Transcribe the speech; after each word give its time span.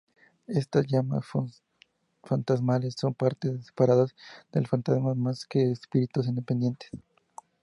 Estas 0.47 0.87
llamas 0.91 1.27
fantasmales 2.23 2.95
son 2.97 3.13
partes 3.13 3.67
separadas 3.67 4.15
del 4.51 4.65
fantasma 4.65 5.13
más 5.13 5.45
que 5.45 5.71
espíritus 5.71 6.25
independientes. 6.27 6.89